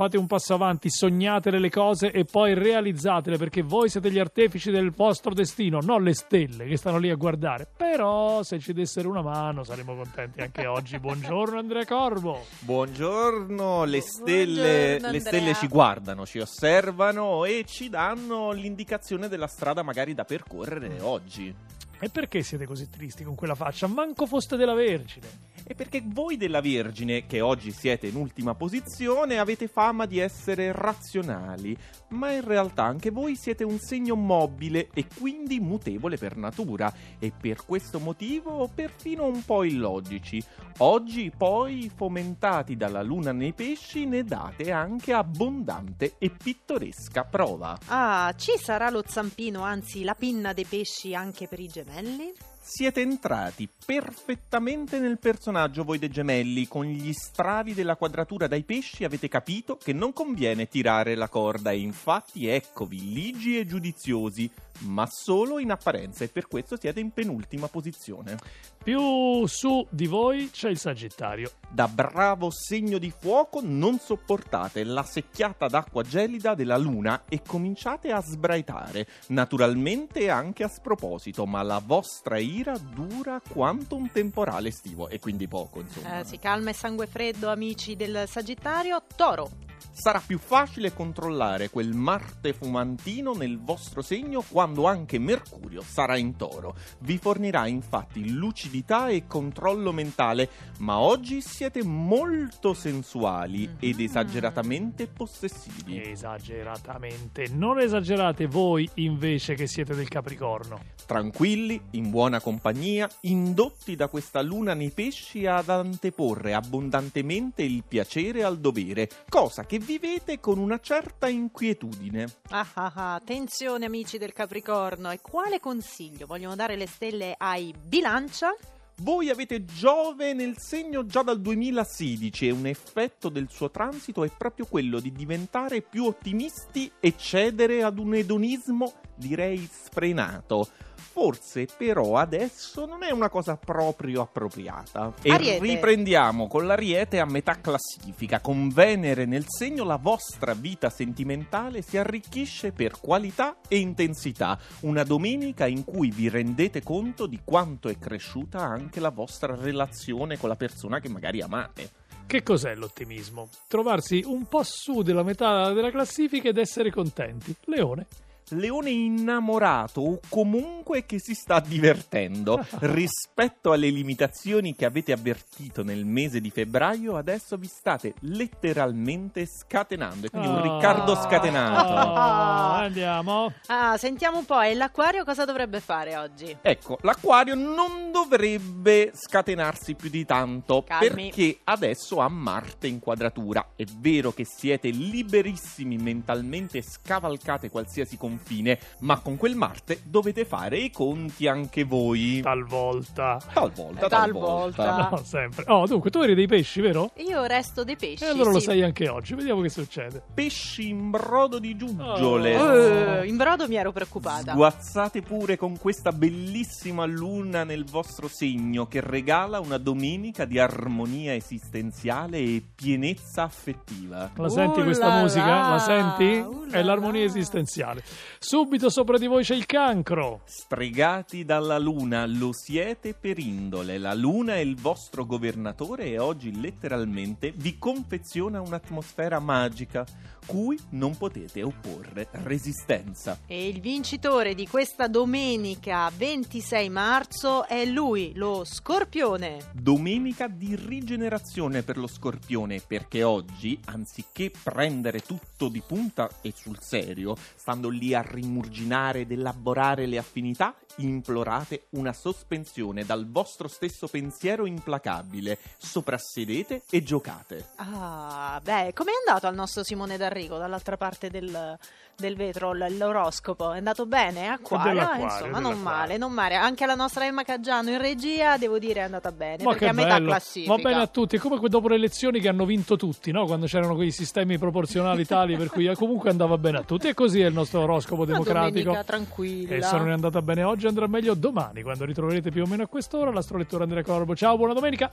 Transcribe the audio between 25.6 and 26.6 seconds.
E perché voi